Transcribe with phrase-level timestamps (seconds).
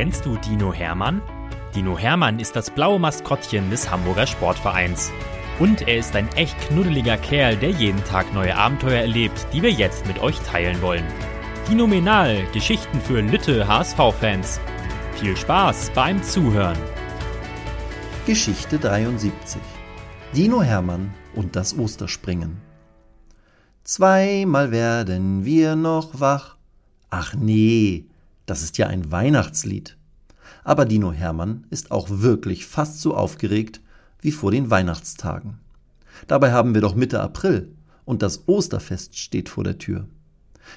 [0.00, 1.20] Kennst du Dino Hermann?
[1.74, 5.12] Dino Hermann ist das blaue Maskottchen des Hamburger Sportvereins.
[5.58, 9.70] Und er ist ein echt knuddeliger Kerl, der jeden Tag neue Abenteuer erlebt, die wir
[9.70, 11.04] jetzt mit euch teilen wollen.
[11.66, 14.58] Phänomenal, Geschichten für Lütte HSV-Fans.
[15.16, 16.78] Viel Spaß beim Zuhören.
[18.24, 19.60] Geschichte 73
[20.34, 22.56] Dino Hermann und das Osterspringen.
[23.84, 26.56] Zweimal werden wir noch wach.
[27.10, 28.06] Ach nee,
[28.50, 29.96] das ist ja ein Weihnachtslied.
[30.64, 33.80] Aber Dino Hermann ist auch wirklich fast so aufgeregt
[34.20, 35.58] wie vor den Weihnachtstagen.
[36.26, 37.70] Dabei haben wir doch Mitte April
[38.04, 40.08] und das Osterfest steht vor der Tür.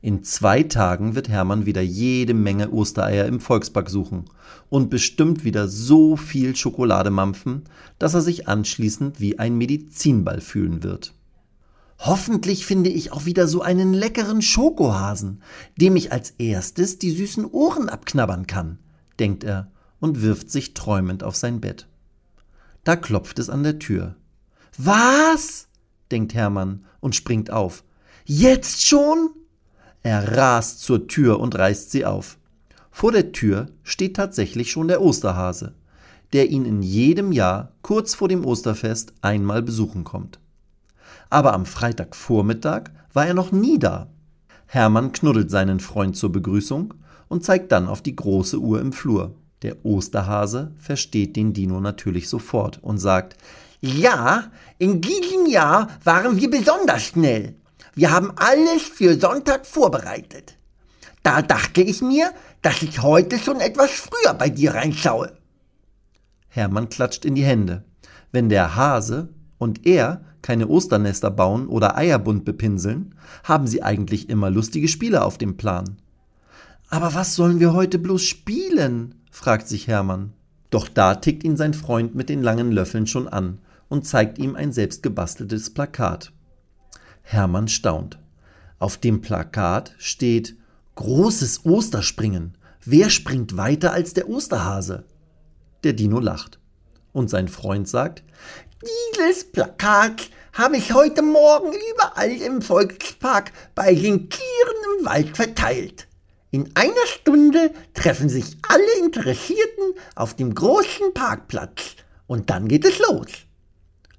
[0.00, 4.26] In zwei Tagen wird Hermann wieder jede Menge Ostereier im Volkspark suchen
[4.68, 7.64] und bestimmt wieder so viel Schokolade mampfen,
[7.98, 11.15] dass er sich anschließend wie ein Medizinball fühlen wird.
[11.98, 15.42] Hoffentlich finde ich auch wieder so einen leckeren Schokohasen,
[15.76, 18.78] dem ich als erstes die süßen Ohren abknabbern kann,
[19.18, 21.88] denkt er und wirft sich träumend auf sein Bett.
[22.84, 24.14] Da klopft es an der Tür.
[24.76, 25.68] Was?
[26.10, 27.82] denkt Hermann und springt auf.
[28.24, 29.30] Jetzt schon?
[30.02, 32.38] Er rast zur Tür und reißt sie auf.
[32.90, 35.74] Vor der Tür steht tatsächlich schon der Osterhase,
[36.32, 40.38] der ihn in jedem Jahr kurz vor dem Osterfest einmal besuchen kommt
[41.30, 44.08] aber am Freitagvormittag war er noch nie da.
[44.66, 46.94] Hermann knuddelt seinen Freund zur Begrüßung
[47.28, 49.34] und zeigt dann auf die große Uhr im Flur.
[49.62, 53.36] Der Osterhase versteht den Dino natürlich sofort und sagt,
[53.80, 57.54] ja, in diesem Jahr waren wir besonders schnell.
[57.94, 60.56] Wir haben alles für Sonntag vorbereitet.
[61.22, 65.32] Da dachte ich mir, dass ich heute schon etwas früher bei dir reinschaue.
[66.48, 67.84] Hermann klatscht in die Hände.
[68.32, 74.50] Wenn der Hase und er keine Osternester bauen oder Eierbunt bepinseln, haben sie eigentlich immer
[74.50, 75.96] lustige Spiele auf dem Plan.
[76.88, 79.14] Aber was sollen wir heute bloß spielen?
[79.30, 80.32] fragt sich Hermann.
[80.70, 83.58] Doch da tickt ihn sein Freund mit den langen Löffeln schon an
[83.88, 86.32] und zeigt ihm ein selbstgebasteltes Plakat.
[87.22, 88.18] Hermann staunt.
[88.78, 90.56] Auf dem Plakat steht
[90.94, 92.56] Großes Osterspringen.
[92.84, 95.04] Wer springt weiter als der Osterhase?
[95.84, 96.58] Der Dino lacht.
[97.12, 98.22] Und sein Freund sagt,
[98.82, 106.06] dieses Plakat habe ich heute Morgen überall im Volkspark bei den Tieren im Wald verteilt.
[106.50, 112.98] In einer Stunde treffen sich alle Interessierten auf dem großen Parkplatz und dann geht es
[112.98, 113.28] los.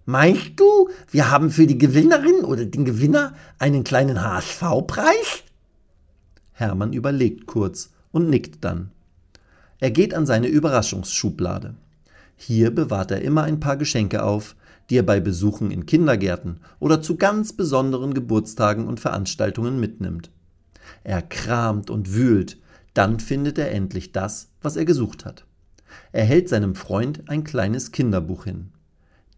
[0.05, 5.43] Meinst du, wir haben für die Gewinnerin oder den Gewinner einen kleinen HSV-Preis?
[6.53, 8.91] Hermann überlegt kurz und nickt dann.
[9.79, 11.75] Er geht an seine Überraschungsschublade.
[12.37, 14.55] Hier bewahrt er immer ein paar Geschenke auf,
[14.89, 20.29] die er bei Besuchen in Kindergärten oder zu ganz besonderen Geburtstagen und Veranstaltungen mitnimmt.
[21.03, 22.57] Er kramt und wühlt,
[22.93, 25.45] dann findet er endlich das, was er gesucht hat.
[26.11, 28.69] Er hält seinem Freund ein kleines Kinderbuch hin.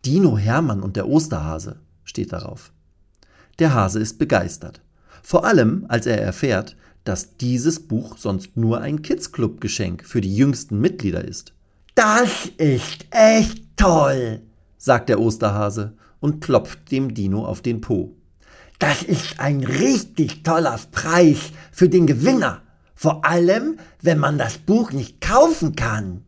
[0.05, 2.71] Dino Hermann und der Osterhase steht darauf.
[3.59, 4.81] Der Hase ist begeistert.
[5.23, 10.79] Vor allem, als er erfährt, dass dieses Buch sonst nur ein Kids-Club-Geschenk für die jüngsten
[10.79, 11.53] Mitglieder ist.
[11.99, 14.39] Das ist echt toll,
[14.77, 18.15] sagt der Osterhase und klopft dem Dino auf den Po.
[18.79, 22.61] Das ist ein richtig toller Preis für den Gewinner.
[22.95, 26.23] Vor allem, wenn man das Buch nicht kaufen kann.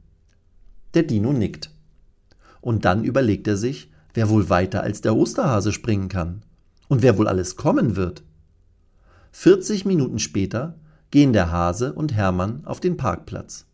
[0.94, 1.70] Der Dino nickt.
[2.59, 6.42] Und dann überlegt er sich, wer wohl weiter als der Osterhase springen kann.
[6.90, 8.24] Und wer wohl alles kommen wird.
[9.32, 10.76] 40 Minuten später
[11.12, 13.68] gehen der Hase und Hermann auf den Parkplatz.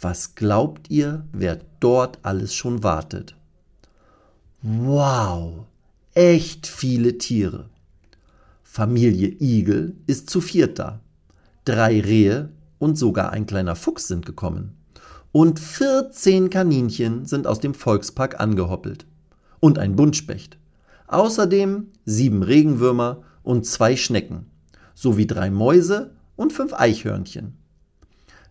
[0.00, 3.34] Was glaubt ihr, wer dort alles schon wartet?
[4.62, 5.66] Wow,
[6.14, 7.70] echt viele Tiere.
[8.62, 11.00] Familie Igel ist zu viert da.
[11.64, 14.76] Drei Rehe und sogar ein kleiner Fuchs sind gekommen.
[15.32, 19.06] Und 14 Kaninchen sind aus dem Volkspark angehoppelt.
[19.60, 20.58] Und ein Buntspecht.
[21.06, 24.46] Außerdem sieben Regenwürmer und zwei Schnecken.
[24.94, 27.56] Sowie drei Mäuse und fünf Eichhörnchen.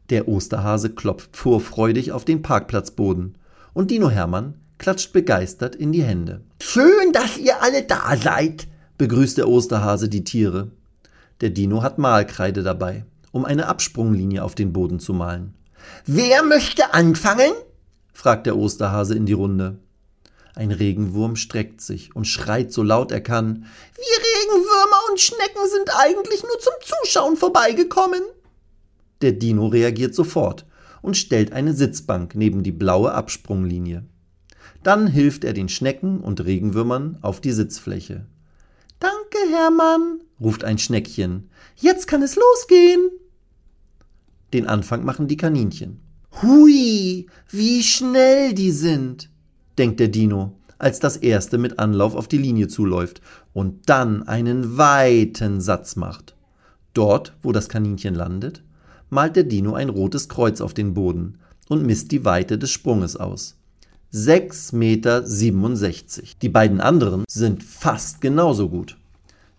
[0.09, 3.37] Der Osterhase klopft vorfreudig auf den Parkplatzboden.
[3.73, 6.41] Und Dino Hermann klatscht begeistert in die Hände.
[6.61, 8.67] Schön, dass ihr alle da seid,
[8.97, 10.71] begrüßt der Osterhase die Tiere.
[11.41, 15.53] Der Dino hat Malkreide dabei, um eine Absprunglinie auf den Boden zu malen.
[16.05, 17.51] Wer möchte anfangen?
[18.13, 19.77] fragt der Osterhase in die Runde.
[20.55, 23.65] Ein Regenwurm streckt sich und schreit so laut er kann.
[23.95, 28.21] Wir Regenwürmer und Schnecken sind eigentlich nur zum Zuschauen vorbeigekommen.
[29.21, 30.65] Der Dino reagiert sofort
[31.01, 34.03] und stellt eine Sitzbank neben die blaue Absprunglinie.
[34.83, 38.25] Dann hilft er den Schnecken und Regenwürmern auf die Sitzfläche.
[38.99, 41.49] Danke, Hermann, ruft ein Schneckchen.
[41.75, 43.09] Jetzt kann es losgehen.
[44.53, 45.99] Den Anfang machen die Kaninchen.
[46.41, 49.29] Hui, wie schnell die sind,
[49.77, 53.21] denkt der Dino, als das erste mit Anlauf auf die Linie zuläuft
[53.53, 56.35] und dann einen weiten Satz macht.
[56.93, 58.63] Dort, wo das Kaninchen landet,
[59.15, 61.39] malt der Dino ein rotes Kreuz auf den Boden
[61.69, 63.55] und misst die Weite des Sprunges aus.
[64.13, 65.23] 6,67 Meter.
[66.41, 68.97] Die beiden anderen sind fast genauso gut.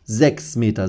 [0.09, 0.85] 6,56 Meter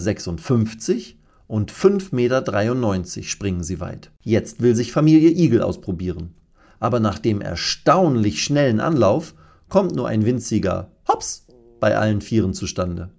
[1.47, 4.11] und 5,93 Meter springen sie weit.
[4.21, 6.33] Jetzt will sich Familie Igel ausprobieren.
[6.79, 9.33] Aber nach dem erstaunlich schnellen Anlauf
[9.69, 11.47] kommt nur ein winziger Hops
[11.79, 13.09] bei allen Vieren zustande.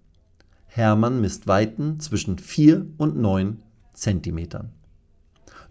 [0.67, 3.63] Hermann misst Weiten zwischen 4 und 9
[3.95, 4.71] Zentimetern.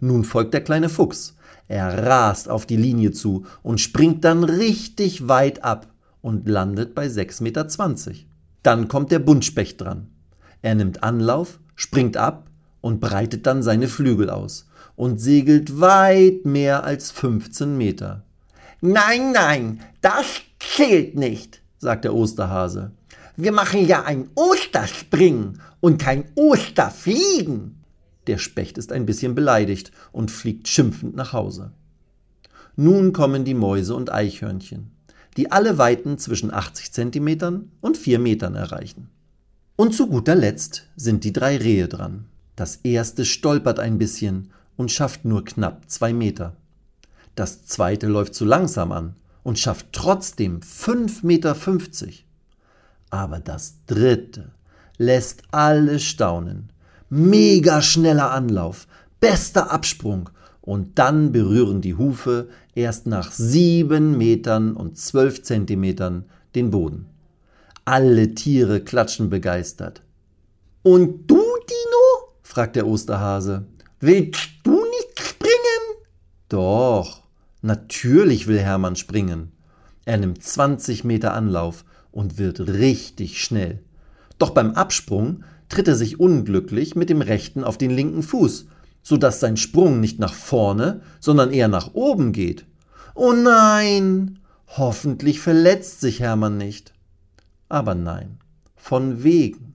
[0.00, 1.36] Nun folgt der kleine Fuchs.
[1.68, 5.86] Er rast auf die Linie zu und springt dann richtig weit ab
[6.22, 7.66] und landet bei 6,20 Meter.
[8.62, 10.08] Dann kommt der Buntspecht dran.
[10.62, 12.48] Er nimmt Anlauf, springt ab
[12.80, 18.24] und breitet dann seine Flügel aus und segelt weit mehr als 15 Meter.
[18.80, 20.26] Nein, nein, das
[20.58, 22.92] zählt nicht, sagt der Osterhase.
[23.36, 27.77] Wir machen ja ein Osterspringen und kein Osterfliegen.
[28.28, 31.72] Der Specht ist ein bisschen beleidigt und fliegt schimpfend nach Hause.
[32.76, 34.92] Nun kommen die Mäuse und Eichhörnchen,
[35.36, 39.08] die alle Weiten zwischen 80 cm und 4 Metern erreichen.
[39.76, 42.26] Und zu guter Letzt sind die drei Rehe dran.
[42.54, 46.54] Das erste stolpert ein bisschen und schafft nur knapp zwei Meter.
[47.34, 51.56] Das zweite läuft zu langsam an und schafft trotzdem 5,50 Meter.
[53.10, 54.50] Aber das dritte
[54.98, 56.70] lässt alle staunen
[57.10, 58.86] mega schneller Anlauf,
[59.20, 66.70] bester Absprung und dann berühren die Hufe erst nach sieben Metern und zwölf Zentimetern den
[66.70, 67.06] Boden.
[67.84, 70.02] Alle Tiere klatschen begeistert.
[70.82, 72.34] Und du, Dino?
[72.42, 73.66] fragt der Osterhase.
[74.00, 76.04] Willst du nicht springen?
[76.48, 77.22] Doch,
[77.62, 79.52] natürlich will Hermann springen.
[80.04, 83.82] Er nimmt 20 Meter Anlauf und wird richtig schnell.
[84.38, 88.66] Doch beim Absprung tritt er sich unglücklich mit dem rechten auf den linken Fuß,
[89.02, 92.66] so dass sein Sprung nicht nach vorne, sondern eher nach oben geht.
[93.14, 94.38] Oh nein!
[94.76, 96.92] Hoffentlich verletzt sich Hermann nicht.
[97.68, 98.38] Aber nein,
[98.76, 99.74] von wegen.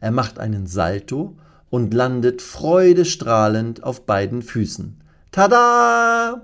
[0.00, 1.38] Er macht einen Salto
[1.70, 5.00] und landet freudestrahlend auf beiden Füßen.
[5.32, 6.42] Tada!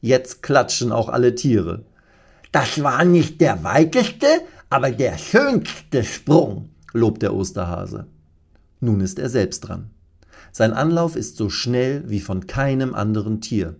[0.00, 1.84] Jetzt klatschen auch alle Tiere.
[2.52, 4.26] Das war nicht der weiteste,
[4.70, 8.06] aber der schönste Sprung, lobt der Osterhase.
[8.84, 9.90] Nun ist er selbst dran.
[10.52, 13.76] Sein Anlauf ist so schnell wie von keinem anderen Tier.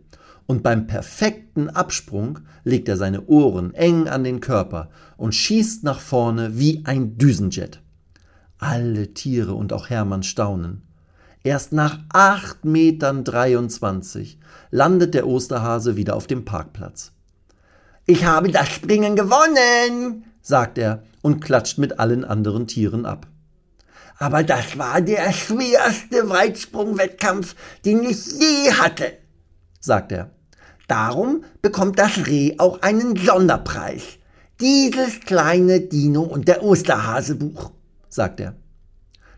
[0.47, 6.01] Und beim perfekten Absprung legt er seine Ohren eng an den Körper und schießt nach
[6.01, 7.81] vorne wie ein Düsenjet.
[8.59, 10.83] Alle Tiere und auch Hermann staunen.
[11.43, 13.25] Erst nach 8,23 Metern
[14.71, 17.13] landet der Osterhase wieder auf dem Parkplatz.
[18.07, 23.27] Ich habe das Springen gewonnen, sagt er und klatscht mit allen anderen Tieren ab
[24.19, 29.13] aber das war der schwerste Weitsprungwettkampf, den ich je hatte,
[29.81, 30.31] sagt er.
[30.89, 34.19] Darum bekommt das Reh auch einen Sonderpreis.
[34.61, 37.73] Dieses kleine Dino und der Osterhasebuch,
[38.09, 38.55] sagt er.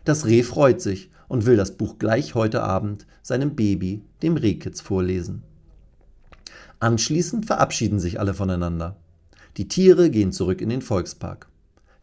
[0.03, 4.81] Das Reh freut sich und will das Buch gleich heute Abend seinem Baby, dem Rehkitz,
[4.81, 5.43] vorlesen.
[6.79, 8.97] Anschließend verabschieden sich alle voneinander.
[9.57, 11.47] Die Tiere gehen zurück in den Volkspark.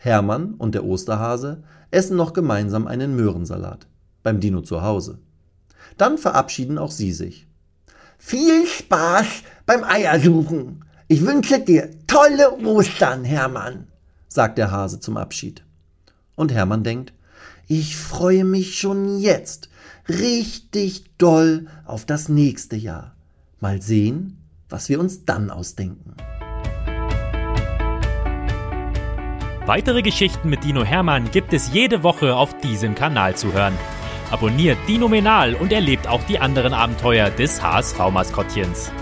[0.05, 3.87] Hermann und der Osterhase essen noch gemeinsam einen Möhrensalat
[4.23, 5.19] beim Dino zu Hause.
[5.97, 7.47] Dann verabschieden auch sie sich.
[8.19, 9.27] Viel Spaß
[9.65, 10.85] beim Eiersuchen.
[11.09, 13.89] Ich wünsche dir tolle Ostern, Hermann,
[14.29, 15.65] sagt der Hase zum Abschied.
[16.37, 17.15] Und Hermann denkt,
[17.67, 19.71] ich freue mich schon jetzt
[20.07, 23.15] richtig doll auf das nächste Jahr.
[23.59, 24.37] Mal sehen,
[24.69, 26.15] was wir uns dann ausdenken.
[29.67, 33.73] Weitere Geschichten mit Dino Hermann gibt es jede Woche auf diesem Kanal zu hören.
[34.31, 38.93] Abonniert Dino Menal und erlebt auch die anderen Abenteuer des HSV-Maskottchens.